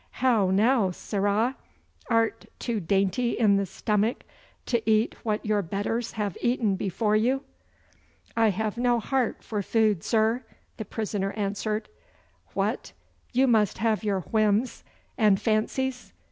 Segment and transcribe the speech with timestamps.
[0.25, 1.55] How now, sirrah,
[2.09, 4.23] art too dainty in the stomach
[4.65, 7.43] to eat what your betters have eaten before you?'
[8.35, 10.43] 'I have no hairt for food, zur,'
[10.77, 11.87] the prisoner answered.
[12.55, 12.93] 'What,
[13.31, 14.83] you must have your whims
[15.19, 16.13] and fancies!